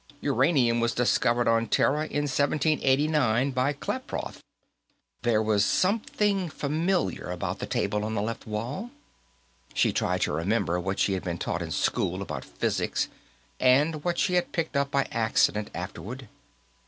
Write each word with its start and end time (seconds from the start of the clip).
Uranium 0.21 0.79
was 0.79 0.95
discovered 0.95 1.47
on 1.47 1.67
Terra 1.67 2.07
in 2.07 2.23
1789, 2.23 3.51
by 3.51 3.71
Klaproth." 3.71 4.39
There 5.21 5.43
was 5.43 5.63
something 5.63 6.49
familiar 6.49 7.29
about 7.29 7.59
the 7.59 7.67
table 7.67 8.03
on 8.03 8.15
the 8.15 8.21
left 8.23 8.47
wall. 8.47 8.89
She 9.75 9.93
tried 9.93 10.21
to 10.21 10.31
remember 10.33 10.79
what 10.79 10.97
she 10.97 11.13
had 11.13 11.23
been 11.23 11.37
taught 11.37 11.61
in 11.61 11.69
school 11.69 12.23
about 12.23 12.43
physics, 12.43 13.09
and 13.59 14.03
what 14.03 14.17
she 14.17 14.33
had 14.33 14.51
picked 14.51 14.75
up 14.75 14.89
by 14.89 15.07
accident 15.11 15.69
afterward. 15.75 16.27